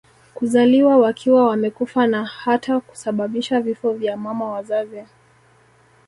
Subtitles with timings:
[0.35, 5.03] kuzaliwa wakiwa wamekufa na hata kusababisha vifo vya mama wazazi